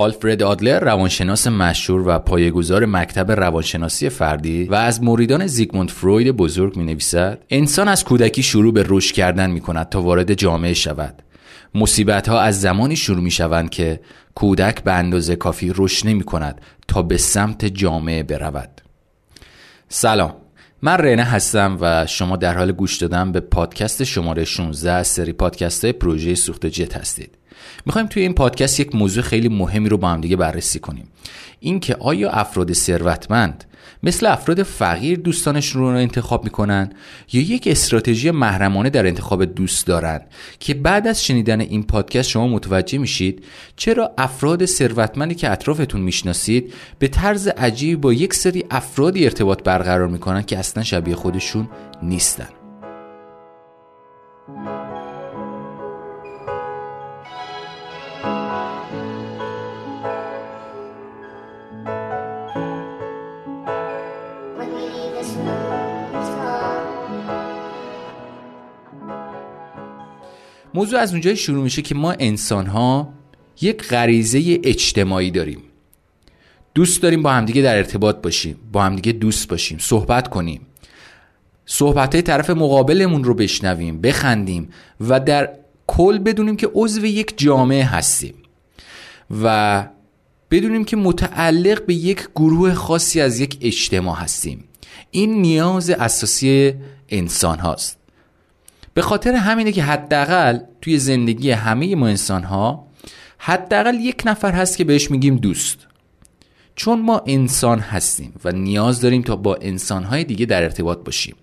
[0.00, 6.76] آلفرد آدلر روانشناس مشهور و پایه‌گذار مکتب روانشناسی فردی و از مریدان زیگموند فروید بزرگ
[6.76, 11.22] می نویسد انسان از کودکی شروع به رشد کردن می کند تا وارد جامعه شود.
[11.74, 14.00] مصیبت ها از زمانی شروع می شوند که
[14.34, 18.80] کودک به اندازه کافی رشد نمی کند تا به سمت جامعه برود.
[19.88, 20.34] سلام
[20.82, 25.32] من رنه هستم و شما در حال گوش دادن به پادکست شماره 16 از سری
[25.32, 27.37] پادکست پروژه سوخت جت هستید.
[27.86, 31.08] می‌خوایم توی این پادکست یک موضوع خیلی مهمی رو با هم دیگه بررسی کنیم.
[31.60, 33.64] اینکه آیا افراد ثروتمند
[34.02, 36.92] مثل افراد فقیر دوستانشون رو انتخاب می‌کنن
[37.32, 40.20] یا یک استراتژی محرمانه در انتخاب دوست دارن
[40.60, 43.44] که بعد از شنیدن این پادکست شما متوجه میشید
[43.76, 50.08] چرا افراد ثروتمندی که اطرافتون می‌شناسید به طرز عجیبی با یک سری افرادی ارتباط برقرار
[50.08, 51.68] می‌کنن که اصلا شبیه خودشون
[52.02, 52.48] نیستن؟
[70.78, 73.12] موضوع از اونجایی شروع میشه که ما انسان ها
[73.60, 75.62] یک غریزه اجتماعی داریم.
[76.74, 80.60] دوست داریم با همدیگه در ارتباط باشیم با همدیگه دوست باشیم صحبت کنیم.
[81.66, 84.68] صحبت های طرف مقابلمون رو بشنویم بخندیم
[85.00, 85.50] و در
[85.86, 88.34] کل بدونیم که عضو یک جامعه هستیم
[89.42, 89.84] و
[90.50, 94.64] بدونیم که متعلق به یک گروه خاصی از یک اجتماع هستیم.
[95.10, 96.74] این نیاز اساسی
[97.08, 97.97] انسان هاست.
[98.98, 102.86] به خاطر همینه که حداقل توی زندگی همه ما انسان ها
[103.38, 105.78] حداقل یک نفر هست که بهش میگیم دوست.
[106.76, 111.34] چون ما انسان هستیم و نیاز داریم تا با انسانهای دیگه در ارتباط باشیم.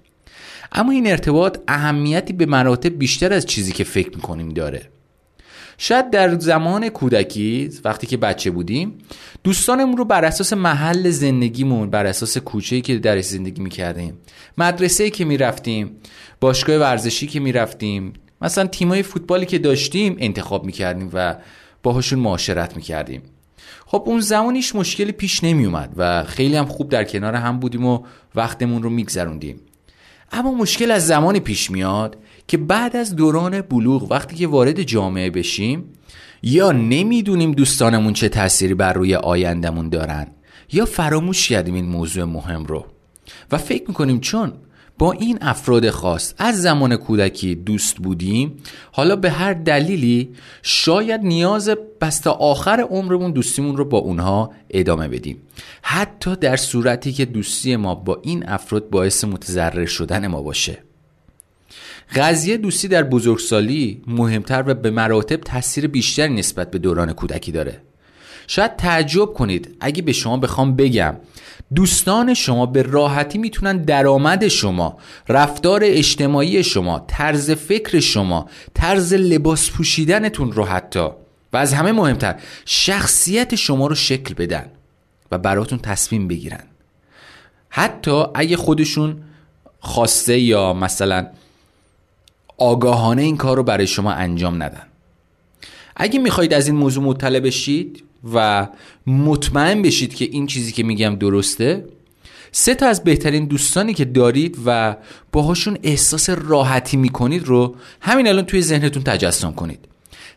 [0.72, 4.90] اما این ارتباط اهمیتی به مراتب بیشتر از چیزی که فکر می‌کنیم داره.
[5.78, 8.98] شاید در زمان کودکی وقتی که بچه بودیم
[9.44, 14.18] دوستانمون رو بر اساس محل زندگیمون بر اساس کوچه‌ای که درش زندگی می‌کردیم
[14.58, 15.92] مدرسه‌ای که می‌رفتیم
[16.46, 18.14] باشگاه ورزشی که می‌رفتیم.
[18.42, 21.36] مثلا تیمای فوتبالی که داشتیم انتخاب می‌کردیم و
[21.84, 23.22] باهاشون معاشرت می‌کردیم.
[23.86, 28.00] خب اون زمانیش مشکلی پیش نمیومد و خیلی هم خوب در کنار هم بودیم و
[28.36, 29.60] وقتمون رو میگذروندیم.
[30.32, 32.18] اما مشکل از زمانی پیش میاد
[32.48, 35.84] که بعد از دوران بلوغ وقتی که وارد جامعه بشیم
[36.44, 40.28] یا نمی‌دونیم دوستانمون چه تأثیری بر روی آیندهمون دارن
[40.72, 42.86] یا فراموش کردیم این موضوع مهم رو.
[43.52, 44.54] و فکر می‌کنیم چون
[44.98, 48.58] با این افراد خاص از زمان کودکی دوست بودیم
[48.92, 50.30] حالا به هر دلیلی
[50.62, 51.70] شاید نیاز
[52.02, 55.42] بس تا آخر عمرمون دوستیمون رو با اونها ادامه بدیم.
[55.82, 60.78] حتی در صورتی که دوستی ما با این افراد باعث متضرر شدن ما باشه.
[62.16, 67.82] قضیه دوستی در بزرگسالی مهمتر و به مراتب تاثیر بیشتری نسبت به دوران کودکی داره.
[68.48, 69.78] شاید تعجب کنید.
[69.80, 71.16] اگه به شما بخوام بگم
[71.76, 74.98] دوستان شما به راحتی می‌تونن درآمد شما
[75.30, 81.08] رفتار اجتماعی شما طرز فکر شما طرز لباس پوشیدنتون رو حتی
[81.54, 82.36] و از همه مهمتر
[82.66, 84.66] شخصیت شما رو شکل بدن
[85.32, 86.64] و براتون تصمیم بگیرن.
[87.70, 89.18] حتی اگه خودشون
[89.80, 91.28] خواسته یا مثلا
[92.58, 94.84] آگاهانه این کار رو برای شما انجام ندن.
[95.96, 98.68] اگه می‌خواهید از این موضوع مطلع بشید و
[99.08, 101.86] مطمئن بشید که این چیزی که میگم درسته.
[102.52, 104.96] سه تا از بهترین دوستانی که دارید و
[105.32, 109.80] باهاشون احساس راحتی می‌کنید رو همین الان توی ذهنتون تجسم کنید.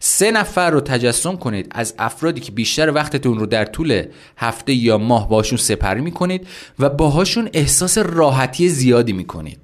[0.00, 4.02] سه نفر رو تجسم کنید از افرادی که بیشتر وقتتون رو در طول
[4.36, 6.46] هفته یا ماه باشون سپری می‌کنید
[6.78, 9.58] و باهاشون احساس راحتی زیادی می‌کنید.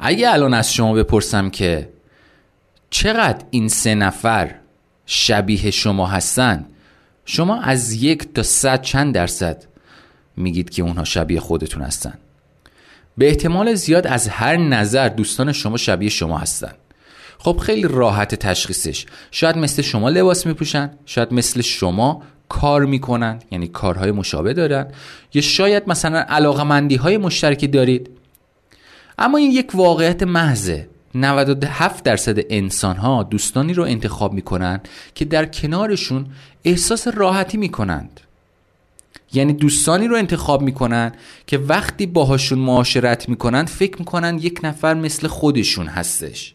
[0.00, 1.88] اگه الان از شما بپرسم که
[2.90, 4.54] چقدر این سه نفر
[5.06, 6.66] شبیه شما هستن.
[7.24, 9.64] شما از یک تا صد چند درصد
[10.36, 12.14] میگید که اونها شبیه خودتون هستن.
[13.18, 16.72] به احتمال زیاد از هر نظر دوستان شما شبیه شما هستن.
[17.38, 19.06] خب خیلی راحت تشخیصش.
[19.30, 24.86] شاید مثل شما لباس میپوشن شاید مثل شما کار می‌کنن یعنی کارهای مشابه دارن.
[25.34, 28.10] یا شاید مثلا علاقمندی های مشترکی دارید.
[29.18, 30.88] اما این یک واقعیت محضه.
[31.14, 34.80] 97 درصد انسان ها دوستانی رو انتخاب می‌کنن
[35.14, 36.26] که در کنارشون
[36.64, 38.20] احساس راحتی می‌کنند.
[39.32, 41.12] یعنی دوستانی رو انتخاب می‌کنن
[41.46, 46.54] که وقتی باهاشون معاشرت می‌کنن فکر می‌کنن یک نفر مثل خودشون هستش.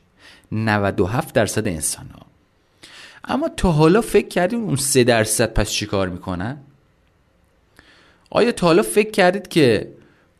[0.51, 2.25] 97 درصد انسان ها
[3.23, 6.57] اما تا حالا فکر کردیم اون 3 درصد پس چیکار می‌کنن؟
[8.29, 9.91] آیا تا حالا فکر کردید که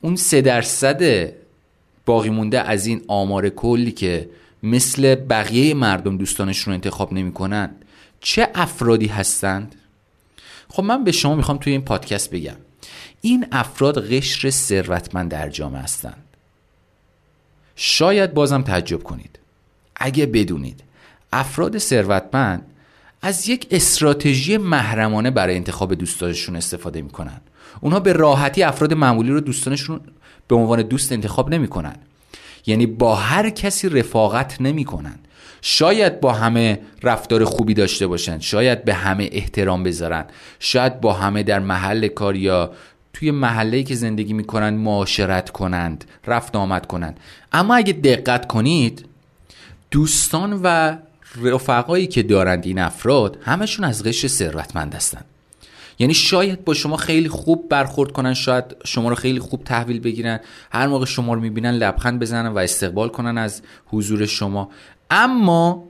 [0.01, 1.31] اون 3 درصد
[2.09, 4.29] باقی مونده از این آمار کلی که
[4.63, 7.71] مثل بقیه مردم دوستانشون رو انتخاب نمی‌کنن
[8.21, 9.75] چه افرادی هستند؟
[10.69, 12.55] خب من به شما می‌خوام توی این پادکست بگم.
[13.21, 16.23] این افراد قشر ثروتمند در جامعه هستند.
[17.75, 19.39] شاید بازم تعجب کنید.
[19.95, 20.83] اگه بدونید
[21.33, 22.65] افراد ثروتمند
[23.21, 27.41] از یک استراتژی محرمانه برای انتخاب دوستانشون استفاده می‌کنن.
[27.81, 29.99] اونها به راحتی افراد معمولی رو دوستانشون
[30.49, 31.95] به عنوان دوست انتخاب نمی‌کنن.
[32.65, 35.15] یعنی با هر کسی رفاقت نمی‌کنن.
[35.61, 38.39] شاید با همه رفتار خوبی داشته باشن.
[38.39, 40.25] شاید به همه احترام بذارن.
[40.59, 42.71] شاید با همه در محل کار یا
[43.13, 47.19] توی محله که زندگی می‌کنن معاشرت کنند رفت آمد کنند.
[47.51, 49.05] اما اگه دقت کنید
[49.91, 50.97] دوستان و
[51.41, 55.25] رفقایی که دارند این افراد همشون از قشر ثروتمند هستند
[55.99, 60.39] یعنی شاید با شما خیلی خوب برخورد کنن شاید شما رو خیلی خوب تحویل بگیرن
[60.71, 64.69] هر موقع شما رو می‌بینن لبخند بزنن و استقبال کنن از حضور شما.
[65.11, 65.83] اما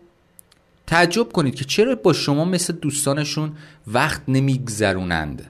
[0.88, 3.51] تعجب کنید که چرا با شما مثل دوستانشون
[3.88, 5.50] وقت نمیگذرونند.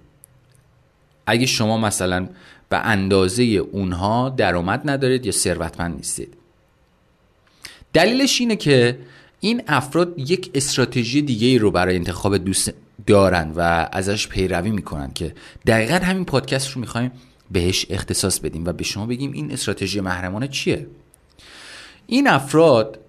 [1.25, 2.29] اگه شما مثلا
[2.69, 6.33] به اندازه اونها درآمد ندارید یا ثروتمند نیستید.
[7.94, 9.00] دلیلش اینه که
[9.39, 12.73] این افراد یک استراتژی دیگه ای رو برای انتخاب دوست
[13.09, 15.35] دارن و ازش پیروی می‌کنن که
[15.67, 17.11] دقیقا همین پادکست رو می‌خوایم
[17.51, 20.88] بهش اختصاص بدیم و به شما بگیم این استراتژی محرمانه چیه.
[22.07, 23.00] این افراد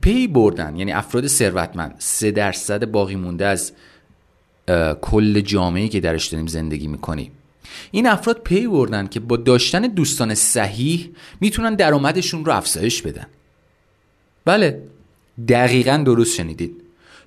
[0.00, 3.72] پی بردن یعنی افراد ثروتمند سه درصد باقی مونده از
[5.00, 7.32] کل جامعه که درش داریم زندگی می‌کنیم.
[7.90, 11.10] این افراد پی بردن که با داشتن دوستان صحیح
[11.40, 13.26] می‌تونن درآمدشون رو افزایش بدن.
[14.44, 14.82] بله
[15.48, 16.82] دقیقا درست شنیدید.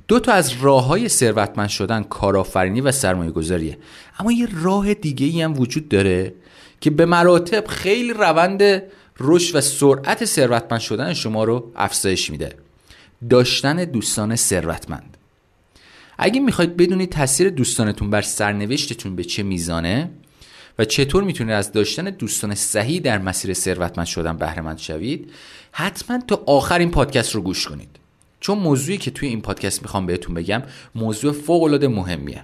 [0.09, 3.77] دو تا از راه های ثروتمند شدن کارآفرینی و سرمایه گذاریه
[4.19, 6.33] اما یه راه دیگه ای هم وجود داره
[6.81, 8.83] که به مراتب خیلی روند
[9.19, 12.55] رشد و سرعت ثروتمند شدن شما رو افزایش میده.
[13.29, 15.17] داشتن دوستان ثروتمند.
[16.17, 20.09] اگه می‌خواید بدونید تاثیر دوستانتون بر سرنوشتتون به چه میزانه
[20.79, 25.31] و چطور می‌تونید از داشتن دوستان صحیح در مسیر ثروتمند شدن بهره شوید
[25.71, 27.98] حتما تا آخر این پادکست رو گوش کنید.
[28.39, 30.63] چون موضوعی که توی این پادکست می‌خوام بهتون بگم
[30.95, 32.43] موضوع فوق العاده مهمیه.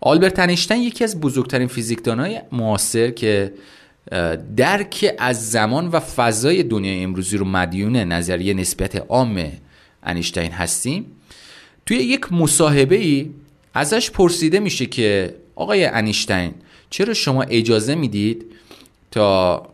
[0.00, 3.52] آلبرت انیشتین یکی از بزرگترین فیزیکدانای معاصر که
[4.56, 9.52] درک از زمان و فضای دنیای امروزی رو مدیون نظریه نسبت عام
[10.02, 11.06] انیشتین هستیم.
[11.86, 13.30] توی یک مصاحبه ای
[13.74, 16.54] ازش پرسیده میشه که آقای انیشتین
[16.90, 18.44] چرا شما اجازه می‌دید
[19.10, 19.68] تا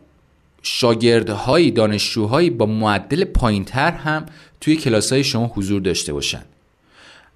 [0.67, 4.25] شاگردهایی دانشجوهایی با معدل پایینتر هم
[4.61, 6.41] توی کلاس های شما حضور داشته باشن.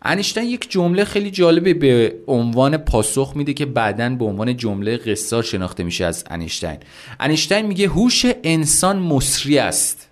[0.02, 5.44] انیشتین یک جمله خیلی جالبه به عنوان پاسخ میده که بعدا به عنوان جمله قصار
[5.44, 6.78] شناخته میشه از انیشتین.
[7.20, 10.10] انیشتین میگه هوش انسان مصری است.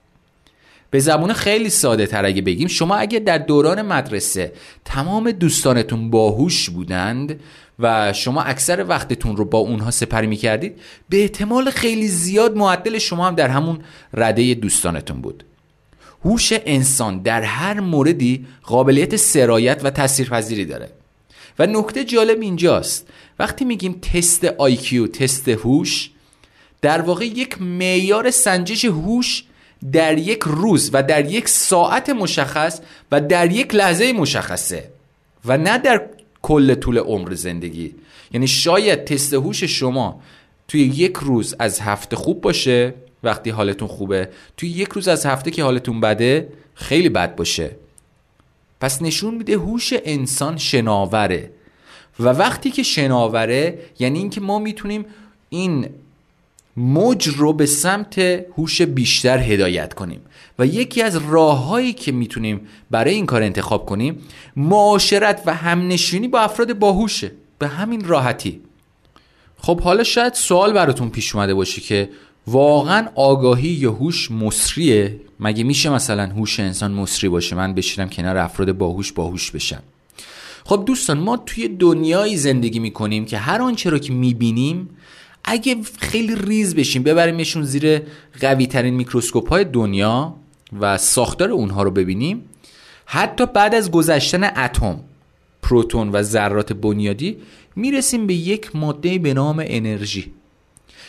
[0.92, 2.68] به زبون خیلی ساده تر اگه بگیم.
[2.68, 4.54] شما اگه در دوران مدرسه
[4.86, 7.40] تمام دوستانتون باهوش بودند
[7.80, 10.80] و شما اکثر وقتتون رو با اونها سپری می‌کردید
[11.10, 13.80] به احتمال خیلی زیاد معدل شما هم در همون
[14.14, 15.44] رده دوستانتون بود.
[16.26, 20.90] هوش انسان در هر موردی قابلیت سرایت و تاثیرپذیری داره.
[21.60, 23.08] و نکته جالب اینجاست
[23.40, 26.10] وقتی میگیم تست آیکیو تست هوش
[26.82, 29.44] در واقع یک معیار سنجش هوش
[29.92, 32.80] در یک روز و در یک ساعت مشخص
[33.12, 34.90] و در یک لحظه مشخصه
[35.46, 36.02] و نه در
[36.48, 37.96] کل طول عمر زندگی.
[38.32, 40.22] یعنی شاید تست هوش شما
[40.68, 45.52] توی یک روز از هفته خوب باشه وقتی حالتون خوبه توی یک روز از هفته
[45.52, 47.72] که حالتون بده خیلی بد باشه.
[48.82, 51.52] پس نشون میده هوش انسان شناوره.
[52.20, 55.06] و وقتی که شناوره یعنی اینکه ما می‌تونیم
[55.50, 55.90] این
[56.78, 58.20] موج رو به سمت
[58.58, 60.22] هوش بیشتر هدایت کنیم.
[60.60, 64.18] و یکی از راههایی که می‌تونیم برای این کار انتخاب کنیم
[64.56, 67.32] معاشرت و همنشینی با افراد باهوشه.
[67.60, 68.62] به همین راحتی.
[69.58, 72.10] خب حالا شاید سوال براتون پیش اومده باشه که
[72.48, 78.38] واقعا آگاهی یا هوش مصریه؟ مگه میشه مثلا هوش انسان مصری باشه؟ من بشینم کنار
[78.38, 79.84] افراد باهوش باهوش بشم.
[80.66, 84.90] خب دوستان ما توی دنیایی زندگی می‌کنیم که هر آنچه رو که می‌بینیم
[85.50, 88.02] اگه خیلی ریز بشیم ببریمشون زیر
[88.42, 90.36] قوی ترین میکروسکوپ های دنیا
[90.80, 92.44] و ساختار اونها رو ببینیم.
[93.06, 95.00] حتی بعد از گذشتن اتم
[95.62, 97.38] پروتون و ذرات بنیادی
[97.76, 100.34] می‌رسیم به یک ماده به نام انرژی.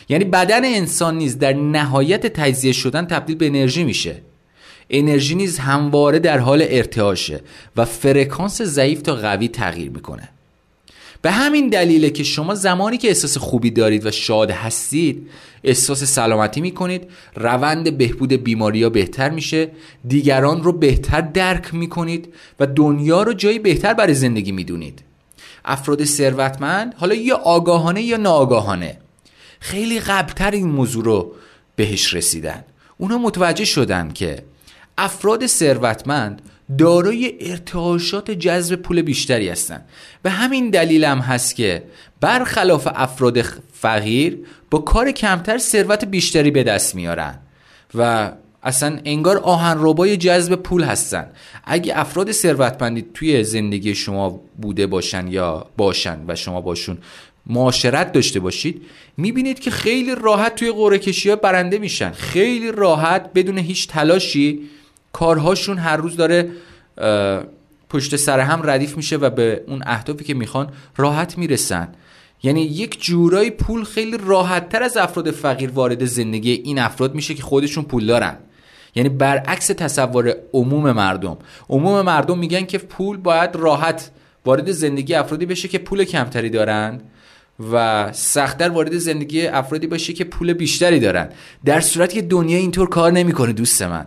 [0.09, 4.21] یعنی بدن انسان نیز در نهایت تجزیه شدن تبدیل به انرژی میشه.
[4.89, 7.41] انرژی نیز همواره در حال ارتعاشه
[7.75, 10.29] و فرکانس ضعیف تا قوی تغییر می‌کنه.
[11.21, 15.29] به همین دلیله که شما زمانی که احساس خوبی دارید و شاد هستید
[15.63, 19.71] احساس سلامتی می‌کنید روند بهبود بیماری ها بهتر میشه
[20.07, 25.03] دیگران رو بهتر درک می‌کنید و دنیا رو جایی بهتر برای زندگی می‌دونید.
[25.65, 28.97] افراد ثروتمند حالا یا آگاهانه یا ناآگاهانه
[29.59, 31.33] خیلی قبلتر این موضوع رو
[31.75, 32.63] بهش رسیدن.
[32.97, 34.43] اونا متوجه شدن که
[34.97, 36.41] افراد ثروتمند
[36.77, 39.85] دارای ارتعاشات جذب پول بیشتری هستند
[40.21, 41.83] به همین دلیل هم هست که
[42.21, 43.41] برخلاف افراد
[43.73, 44.37] فقیر
[44.71, 47.39] با کار کمتر ثروت بیشتری به دست میارن
[47.95, 48.31] و
[48.63, 51.27] اصلا انگار آهن جذب پول هستن.
[51.63, 56.97] اگه افراد ثروتمندی توی زندگی شما بوده باشن یا باشن و شما باشون
[57.47, 58.81] معاشرت داشته باشید
[59.17, 62.11] می‌بینید که خیلی راحت توی قرعه کشی ها برنده میشن.
[62.11, 64.59] خیلی راحت بدون هیچ تلاشی
[65.13, 66.49] کارهاشون هر روز داره
[67.89, 71.87] پشت سر هم ردیف میشه و به اون اهدافی که می‌خوان راحت می‌رسن.
[72.43, 77.33] یعنی یک جورایی پول خیلی راحت تر از افراد فقیر وارد زندگی این افراد میشه
[77.33, 78.37] که خودشون پول دارن.
[78.95, 81.37] یعنی برعکس تصور عموم مردم.
[81.69, 84.11] عموم مردم میگن که پول باید راحت
[84.45, 87.01] وارد زندگی افرادی بشه که پول کمتری دارن
[87.71, 91.29] و سختتر وارد زندگی افرادی باشه که پول بیشتری دارن.
[91.65, 94.05] در صورتی که دنیا اینطور کار نمی‌کنه دوست من.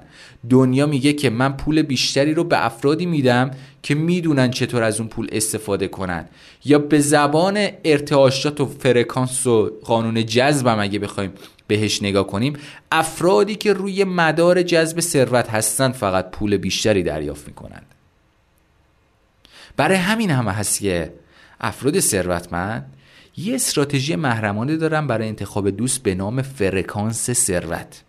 [0.50, 3.50] دنیا میگه که من پول بیشتری رو به افرادی میدم
[3.82, 6.28] که می‌دونن چطور از اون پول استفاده کنن.
[6.64, 11.32] یا به زبان ارتعاشات و فرکانس و قانون جذبم اگه بخوایم
[11.66, 12.52] بهش نگاه کنیم
[12.92, 17.86] افرادی که روی مدار جذب ثروت هستن فقط پول بیشتری دریافت می‌کنند.
[19.76, 21.12] برای همین همه هست که
[21.60, 22.92] افراد ثروتمند
[23.36, 28.02] یه استراتژی محرمانه دارن برای انتخاب دوست به نام فرکانس ثروت.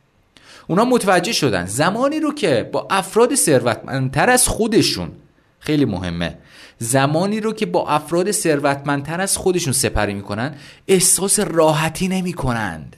[0.68, 1.66] اونا متوجه شدن.
[1.66, 5.12] زمانی رو که با افراد ثروتمندتر از خودشون
[5.60, 6.38] خیلی مهمه.
[6.80, 10.56] زمانی رو که با افراد ثروتمندتر از خودشون سپری می‌کنن
[10.88, 12.96] احساس راحتی نمی‌کنند.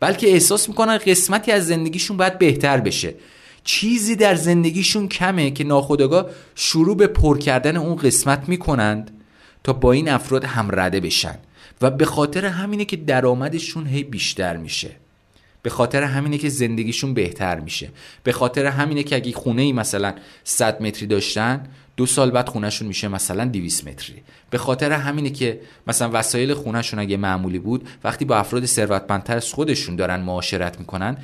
[0.00, 3.14] بلکه احساس می‌کنن قسمتی از زندگیشون باید بهتر بشه.
[3.64, 9.10] چیزی در زندگیشون کمه که ناخودآگاه شروع به پر کردن اون قسمت می‌کنند.
[9.66, 11.34] تا با این افراد هم رده بشن
[11.82, 14.90] و به خاطر همینه که درآمدشون هی بیشتر میشه.
[15.62, 17.88] به خاطر همینه که زندگیشون بهتر میشه.
[18.22, 22.88] به خاطر همینه که اگه خونه ای مثلا 100 متری داشتن دو سال بعد خونهشون
[22.88, 24.22] میشه مثلا 200 متری.
[24.50, 29.52] به خاطر همینه که مثلا وسایل خونهشون اگه معمولی بود وقتی با افراد ثروتمندتر از
[29.52, 31.16] خودشون دارن معاشرت می‌کنن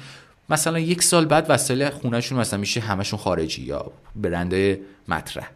[0.51, 4.77] مثلا یک سال بعد وسایل خونهشون مثلا میشه همشون خارجی یا برندهای
[5.09, 5.51] مطرح.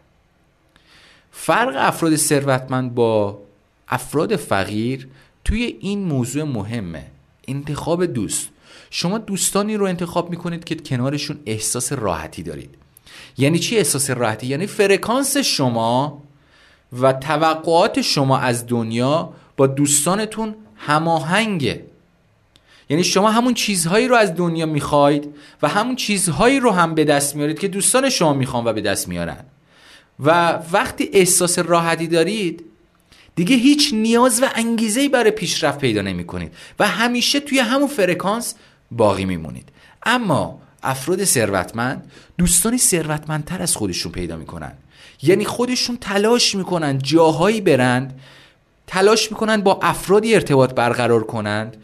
[1.39, 3.39] فرق افراد ثروتمند با
[3.87, 5.07] افراد فقیر
[5.45, 7.05] توی این موضوع مهمه.
[7.47, 8.49] انتخاب دوست.
[8.89, 12.75] شما دوستانی رو انتخاب می‌کنید که کنارشون احساس راحتی دارید.
[13.37, 16.23] یعنی چی احساس راحتی؟ یعنی فرکانس شما
[17.01, 21.85] و توقعات شما از دنیا با دوستانتون هماهنگه.
[22.89, 27.35] یعنی شما همون چیزهایی رو از دنیا می‌خواید و همون چیزهایی رو هم به دست
[27.35, 29.45] میارید که دوستان شما می‌خوان و به دست میارن.
[30.19, 32.63] و وقتی احساس راحتی دارید
[33.35, 38.55] دیگه هیچ نیاز و انگیزه برای پیشرفت پیدا نمی کنید و همیشه توی همون فرکانس
[38.91, 39.69] باقی میمونید.
[40.03, 44.71] اما افراد ثروتمند دوستانی ثروتمندتر از خودشون پیدا می‌کنن.
[45.23, 48.19] یعنی خودشون تلاش می‌کنن جاهایی برند
[48.87, 51.77] تلاش می‌کنن با افرادی ارتباط برقرار کنند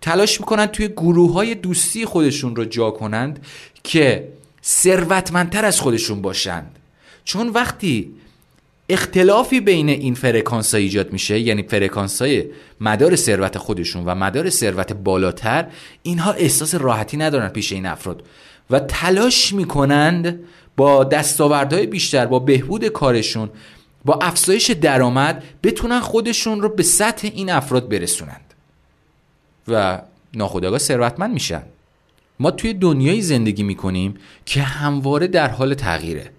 [0.00, 3.46] تلاش می‌کنن توی گروه های دوستی خودشون رو جا کنند
[3.82, 4.28] که
[4.64, 6.75] ثروتمندتر از خودشون باشند.
[7.26, 8.14] چون وقتی
[8.88, 12.44] اختلافی بین این فرکانس ها ایجاد میشه یعنی فرکانس های
[12.80, 15.66] مدار ثروت خودشون و مدار ثروت بالاتر
[16.02, 18.22] اینها احساس راحتی ندارن پیش این افراد
[18.70, 20.40] و تلاش می‌کنند
[20.76, 23.50] با دستاوردهای بیشتر با بهبود کارشون
[24.04, 28.54] با افزایش درآمد بتونن خودشون رو به سطح این افراد برسونند
[29.68, 30.02] و
[30.34, 31.62] ناخودآگاه ثروتمند میشن.
[32.40, 34.14] ما توی دنیای زندگی می‌کنیم
[34.46, 36.30] که همواره در حال تغییره.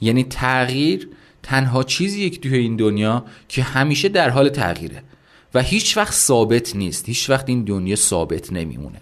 [0.00, 1.08] یعنی تغییر
[1.42, 5.02] تنها چیزی که توی این دنیا که همیشه در حال تغییره.
[5.54, 7.08] و هیچ وقت ثابت نیست.
[7.08, 9.00] هیچ وقت این دنیا ثابت نمیمونه.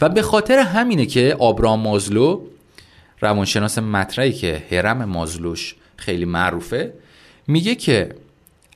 [0.00, 2.40] و به خاطر همینه که آبرام مازلو
[3.20, 6.92] روانشناس مطرحی که هرم مازلوش خیلی معروفه
[7.46, 8.14] میگه که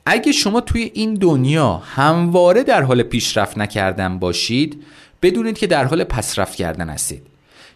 [0.05, 4.83] اگه شما توی این دنیا همواره در حال پیشرفت نکردن باشید
[5.21, 7.21] بدونید که در حال پسرفت کردن هستید.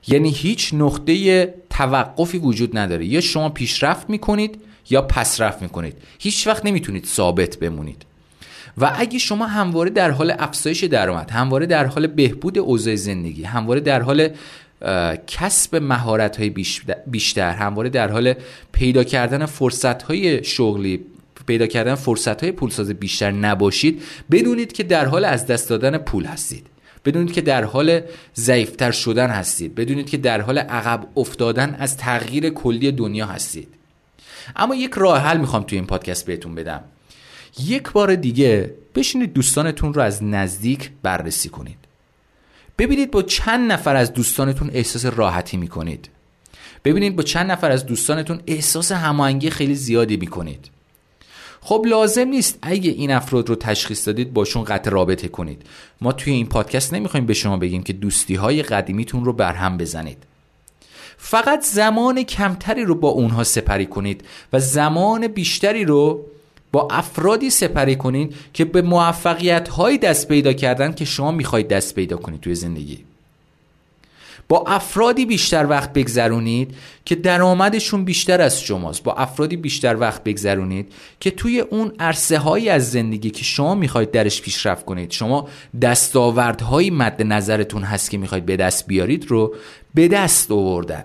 [0.07, 3.05] یعنی هیچ نقطه توقفی وجود نداره.
[3.05, 5.93] یا شما پیشرفت می‌کنید یا پسرفت می‌کنید.
[6.19, 8.05] هیچ وقت نمی‌تونید ثابت بمونید.
[8.77, 13.79] و اگه شما همواره در حال افزایش درآمد همواره در حال بهبود اوضاع زندگی همواره
[13.79, 14.29] در حال
[15.27, 16.49] کسب مهارت های
[17.07, 18.33] بیشتر همواره در حال
[18.71, 20.99] پیدا کردن فرصت های شغلی
[21.47, 26.25] پیدا کردن فرصت های پولساز بیشتر نباشید بدونید که در حال از دست دادن پول
[26.25, 26.67] هستید.
[27.05, 28.01] بدونید که در حال
[28.35, 29.75] ضعیفتر شدن هستید.
[29.75, 33.67] بدونید که در حال عقب افتادن از تغییر کلی دنیا هستید.
[34.55, 36.83] اما یک راه حل می‌خوام توی این پادکست بهتون بدم.
[37.59, 41.77] یک بار دیگه بشینید دوستانتون رو از نزدیک بررسی کنید.
[42.77, 46.09] ببینید با چند نفر از دوستانتون احساس راحتی می‌کنید.
[46.85, 50.69] ببینید با چند نفر از دوستانتون احساس هماهنگی خیلی زیادی می‌کنید.
[51.61, 52.59] خب لازم نیست.
[52.61, 55.61] اگه این افراد رو تشخیص دادید باشون قطع رابطه کنید.
[56.01, 60.17] ما توی این پادکست نمی‌خوایم به شما بگیم که دوستی های قدیمیتون رو برهم بزنید.
[61.17, 66.25] فقط زمان کمتری رو با اونها سپری کنید و زمان بیشتری رو
[66.71, 71.95] با افرادی سپری کنید که به موفقیت هایی دست پیدا کردن که شما می‌خواید دست
[71.95, 73.10] پیدا کنید توی زندگی.
[74.49, 79.03] با افرادی بیشتر وقت بگذرونید که درآمدشون بیشتر از شماست.
[79.03, 84.11] با افرادی بیشتر وقت بگذرونید که توی اون عرصه هایی از زندگی که شما می‌خواید
[84.11, 85.11] درش پیشرفت کنید.
[85.11, 85.47] شما
[85.81, 89.55] دستاوردهایی مد نظرتون هست که می‌خواید به دست بیارید رو
[89.93, 91.03] به دست آوردن.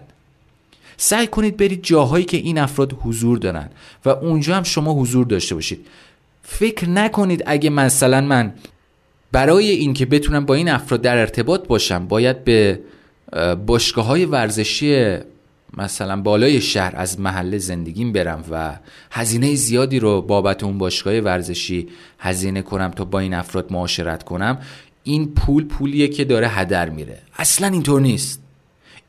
[0.97, 3.71] سعی کنید برید جاهایی که این افراد حضور دارن
[4.05, 5.87] و اونجا هم شما حضور داشته باشید.
[6.43, 8.55] فکر نکنید اگه مثلا من
[9.33, 12.81] برای اینکه بتونم با این افراد در ارتباط باشم باید به
[13.66, 15.16] باشگاه های ورزشی
[15.76, 18.78] مثلا بالای شهر از محله زندگیم برم و
[19.11, 24.59] هزینه زیادی رو بابت اون باشگاه ورزشی هزینه کنم تا با این افراد معاشرت کنم
[25.02, 27.18] این پول پولیه که داره هدر میره.
[27.38, 28.42] اصلا اینطور نیست.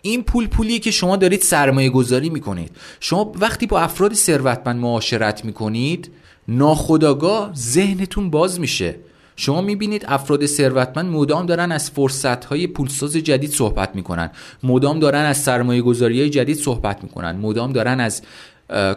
[0.01, 2.71] این پول پولیه که شما دارید سرمایه گذاری می‌کنید.
[3.00, 6.12] شما وقتی با افراد ثروتمند معاشرت می‌کنید
[6.47, 8.95] ناخداگاه ذهنتون باز میشه.
[9.39, 14.29] شما می‌بینید افراد ثروتمند مدام دارن از فرصتهای پولساز جدید صحبت می‌کنن.
[14.63, 17.36] مدام دارن از سرمایه گذاری جدید صحبت می‌کنن.
[17.36, 18.22] مدام دارن از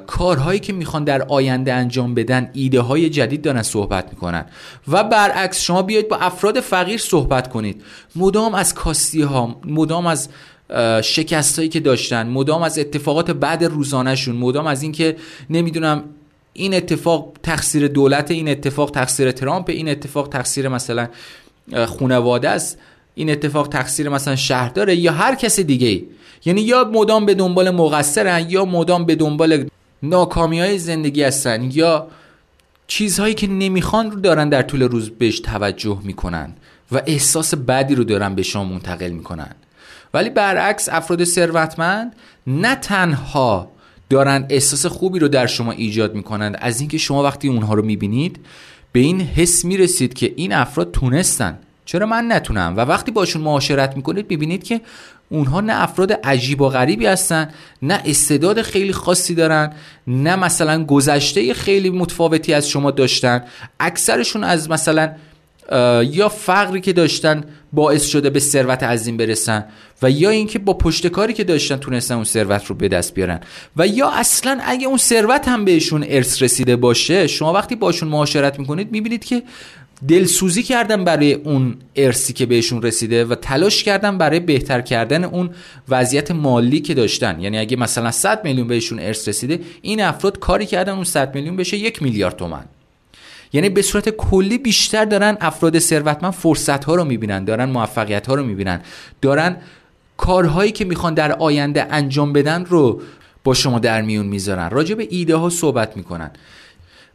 [0.07, 4.45] کارهایی که می‌خوان در آینده انجام بدن ایده های جدید دارن صحبت می‌کنن.
[4.89, 7.83] و برعکس شما بیاید با افراد فقیر صحبت کنید.
[8.17, 10.29] مدام از کاستی ها مدام از
[11.03, 15.17] شکست هایی که داشتن مدام از اتفاقات بعد روزانهشون مدام از اینکه
[15.51, 16.05] نمی‌دونم
[16.53, 21.09] این اتفاق تقصیر دولت این اتفاق تقصیر ترامپ این اتفاق تقصیر مثلا
[21.87, 22.79] خانواده است.
[23.15, 26.03] این اتفاق تقصیر مثلا شهرداره یا هر کس دیگه
[26.45, 29.69] یعنی یا مدام به دنبال مقصرن یا مدام به دنبال
[30.03, 32.07] ناکامی های زندگی هستن یا
[32.87, 36.53] چیزهایی که نمی‌خوان رو دارن در طول روز بهش توجه می‌کنن
[36.93, 39.55] و احساس بدی رو دارن به شما منتقل می‌کنن.
[40.15, 43.71] ولی برعکس افراد ثروتمند نه تنها
[44.11, 46.59] دارن احساس خوبی رو در شما ایجاد می‌کنند.
[46.61, 48.41] از اینکه شما وقتی اونها رو می‌بینید
[48.93, 51.59] به این حس می‌رسید که این افراد تونستن.
[51.85, 54.81] چرا من نتونم؟ و وقتی باشون معاشرت می‌کنید می‌بینید که
[55.29, 57.49] اونها نه افراد عجیب و غریبی هستن
[57.83, 59.73] نه استعداد خیلی خاصی دارن
[60.07, 63.45] نه مثلا گذشته خیلی متفاوتی از شما داشتن.
[63.81, 65.13] اکثرشون از مثلا
[66.11, 69.65] یا فقری که داشتن باعث شده به ثروت عظیم برسن
[70.03, 73.41] و یا اینکه با پشتکاری که داشتن تونستن اون ثروت رو به دست بیارن
[73.77, 78.59] و یا اصلا اگه اون ثروت هم بهشون ارث رسیده باشه شما وقتی باشون معاشرت
[78.59, 79.43] می‌کنید می‌بینید که
[80.09, 85.51] دلسوزی کردن برای اون ارسی که بهشون رسیده و تلاش کردن برای بهتر کردن اون
[85.89, 87.41] وضعیت مالی که داشتن.
[87.41, 91.57] یعنی اگه مثلا 100 میلیون بهشون ارث رسیده این افراد کاری کردن اون 100 میلیون
[91.57, 92.65] بشه یک میلیارد تومن
[93.53, 98.35] یعنی به صورت کلی بیشتر دارن افراد ثروتمند فرصت ها رو می‌بینن دارن موفقیت ها
[98.35, 98.81] رو می‌بینن.
[99.21, 99.57] دارن
[100.17, 103.03] کارهایی که می‌خوان در آینده انجام بدن رو
[103.45, 104.71] با شما در میون می‌ذارن.
[104.71, 106.31] راجع به ایده ها صحبت می‌کنن.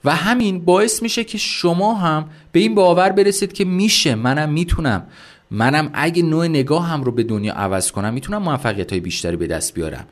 [0.05, 4.15] و همین باعث میشه که شما هم به این باور برسید که میشه.
[4.15, 5.03] منم می‌تونم.
[5.51, 9.47] منم اگه نوع نگاه هم رو به دنیا عوض کنم می‌تونم موفقیت های بیشتری به
[9.47, 10.05] دست بیارم.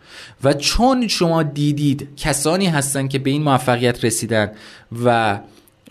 [0.44, 4.52] و چون شما دیدید کسانی هستن که به این موفقیت رسیدن
[5.06, 5.40] و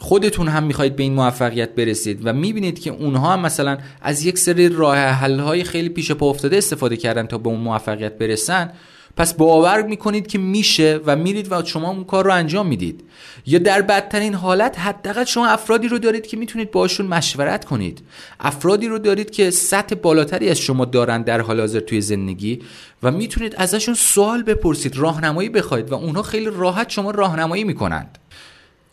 [0.02, 4.38] خودتون هم می‌خواید به این موفقیت برسید و می‌بینید که اونها هم مثلا از یک
[4.38, 8.72] سری راه حل های خیلی پیش پا افتاده استفاده کردن تا به اون موفقیت برسن.
[9.16, 13.04] پس باور می‌کنید که میشه و میرید و شما اون کار رو انجام می‌دید.
[13.46, 18.02] یا در بدترین حالت حداقل شما افرادی رو دارید که می‌تونید باشون مشورت کنید.
[18.40, 22.58] افرادی رو دارید که سطح بالاتری از شما دارن در حال حاضر توی زندگی
[23.02, 28.18] و می‌تونید ازشون سوال بپرسید راهنمایی بخواید و اونها خیلی راحت شما راهنمایی می‌کنند.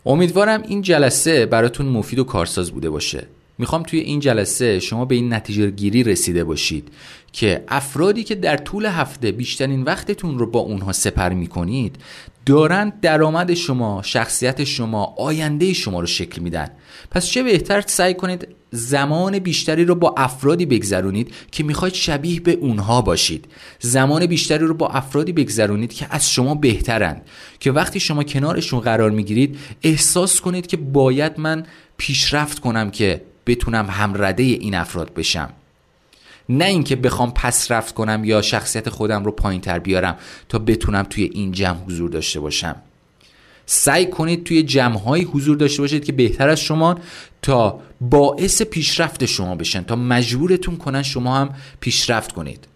[0.06, 3.26] امیدوارم این جلسه براتون مفید و کارساز بوده باشه.
[3.58, 6.88] می‌خوام توی این جلسه شما به این نتیجه گیری رسیده باشید
[7.32, 11.96] که افرادی که در طول هفته بیشترین وقتتون رو با اونها سپر می‌کنید
[12.46, 16.68] دارند درآمد شما شخصیت شما آینده شما رو شکل میدن.
[17.10, 22.52] پس چه بهتر سعی کنید زمان بیشتری رو با افرادی بگذرونید که می‌خواید شبیه به
[22.52, 23.48] اونها باشید.
[23.80, 27.22] زمان بیشتری رو با افرادی بگذرونید که از شما بهترند
[27.60, 33.86] که وقتی شما کنارشون قرار می‌گیرید احساس کنید که باید من پیشرفت کنم که بتونم
[33.90, 35.50] همرده این افراد بشم.
[36.50, 40.16] نه اینکه بخوام پس رفت کنم یا شخصیت خودم رو پایین تر بیارم
[40.48, 42.76] تا بتونم توی این جمع حضور داشته باشم.
[43.66, 46.98] سعی کنید توی جمعهایی حضور داشته باشید که بهتر از شما
[47.42, 52.68] تا باعث پیشرفت شما بشن تا مجبورتون کنن شما هم پیشرفت کنید.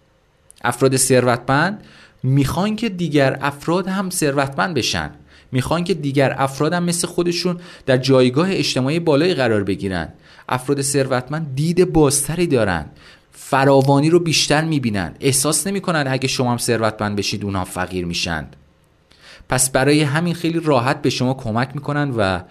[0.63, 1.83] افراد ثروتمند
[2.23, 5.11] می‌خوان که دیگر افراد هم ثروتمند بشن.
[5.51, 10.13] می‌خوان که دیگر افراد هم مثل خودشون در جایگاه اجتماعی بالایی قرار بگیرن.
[10.49, 12.85] افراد ثروتمند دید بازتری دارن.
[13.37, 15.15] فراوانی رو بیشتر می‌بینن.
[15.19, 18.55] احساس نمی‌کنن اگه شما هم ثروتمند بشید اونها فقیر میشند
[19.49, 22.41] پس برای همین خیلی راحت به شما کمک می‌کنن و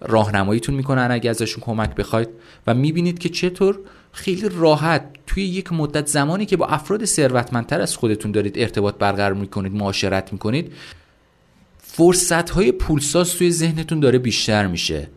[0.00, 2.28] راهنماییتون می‌کنن اگه ازشون کمک بخواید.
[2.66, 3.78] و می‌بینید که چطور
[4.12, 9.34] خیلی راحت توی یک مدت زمانی که با افراد ثروتمندتر از خودتون دارید ارتباط برقرار
[9.34, 10.72] می‌کنید معاشرت می‌کنید
[11.78, 15.08] فرصت های پولساز توی ذهنتون داره بیشتر میشه.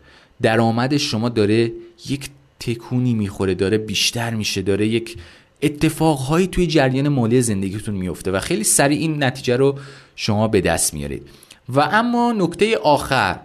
[0.42, 1.72] درآمد شما داره
[2.10, 2.30] یک
[2.62, 5.18] تکونی می‌خوره داره بیشتر میشه داره یک
[5.62, 9.80] اتفاقهایی توی جریان مالی زندگیتون میفته و خیلی سریع این نتیجه رو
[10.16, 11.28] شما به دست میارید.
[11.70, 13.40] و اما نکته آخر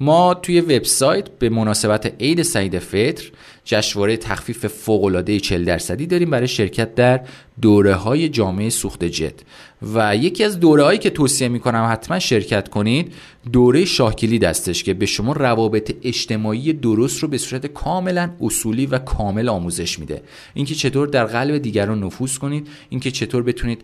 [0.00, 3.30] ما توی وبسایت به مناسبت عید سعید فطر
[3.66, 7.20] جشنواره تخفیف فوق‌العاده 40 درصدی داریم برای شرکت در
[7.60, 9.34] دوره های جامعه سوخت جت.
[9.94, 13.12] و یکی از دوره هایی که توصیه می‌کنم حتما شرکت کنید
[13.52, 18.98] دوره شاهکلی دستش که به شما روابط اجتماعی درست رو به صورت کاملا اصولی و
[18.98, 20.22] کامل آموزش میده.
[20.54, 23.82] اینکه چطور در قلب دیگران نفوذ کنید اینکه چطور بتونید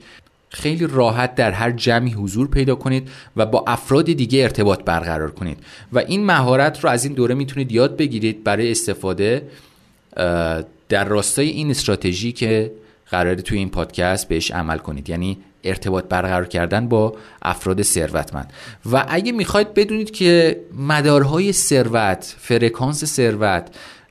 [0.48, 5.58] خیلی راحت در هر جمعی حضور پیدا کنید و با افراد دیگه ارتباط برقرار کنید.
[5.92, 9.42] و این مهارت رو از این دوره می‌تونید یاد بگیرید برای استفاده
[10.88, 12.72] در راستای این استراتژی که
[13.10, 18.52] قراره توی این پادکست بهش عمل کنید یعنی ارتباط برقرار کردن با افراد ثروتمند.
[18.92, 23.70] و اگه می‌خواید بدونید که مدارهای ثروت فرکانس ثروت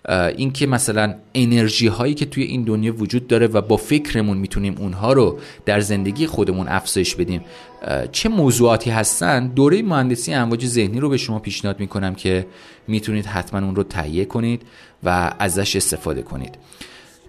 [0.09, 5.13] اینکه مثلا انرژی هایی که توی این دنیا وجود داره و با فکرمون می‌تونیم اونها
[5.13, 7.41] رو در زندگی خودمون افزایش بدیم
[8.11, 12.47] چه موضوعاتی هستن؟ دوره مهندسی امواج ذهنی رو به شما پیشنهاد می‌کنم که
[12.87, 14.61] می‌تونید حتما اون رو تهیه کنید
[15.03, 16.55] و ازش استفاده کنید.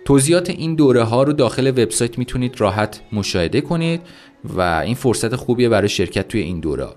[0.05, 4.01] توضیحات این دوره ها رو داخل وبسایت می‌تونید راحت مشاهده کنید
[4.45, 6.89] و این فرصت خوبیه برای شرکت توی این دوره.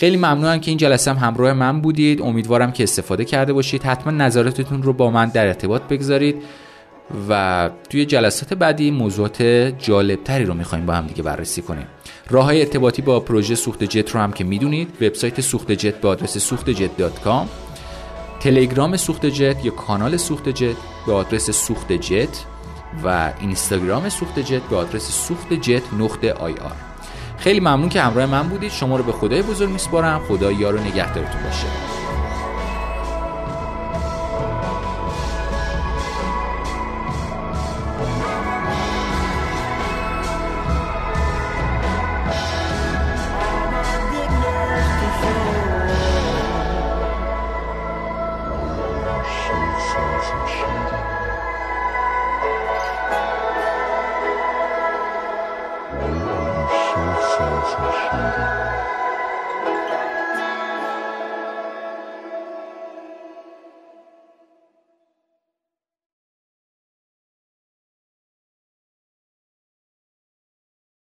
[0.00, 2.22] خیلی ممنونم که این جلسه هم همراه من بودید.
[2.22, 3.82] امیدوارم که استفاده کرده باشید.
[3.82, 6.42] حتما نظراتتون رو با من در ارتباط بگذارید
[7.28, 9.42] و توی جلسات بعدی موضوعات
[9.78, 11.86] جالبتری رو می‌خوایم با هم دیگه بررسی کنیم.
[12.30, 16.08] راه های ارتباطی با پروژه سوخت جت رو هم که می‌دونید وبسایت سوخت جت به
[16.08, 16.90] آدرس سوخت جت
[18.40, 22.44] تلگرام سوخت جت یا کانال سوخت جت به آدرس سوخت جت
[23.04, 26.89] و اینستاگرام سوخت جت به آدرس سوخت جت نقطه آی آر.
[27.40, 28.72] خیلی ممنون که همراه من بودید.
[28.72, 30.20] شما رو به خدای بزرگ میسپارم.
[30.28, 31.66] خدا یار و نگهدارتون باشه.